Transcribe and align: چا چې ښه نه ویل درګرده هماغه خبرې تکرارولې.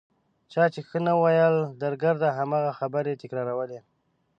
چا 0.51 0.63
چې 0.73 0.81
ښه 0.87 0.99
نه 1.07 1.13
ویل 1.21 1.55
درګرده 1.81 2.29
هماغه 2.37 2.71
خبرې 2.79 3.19
تکرارولې. 3.21 3.79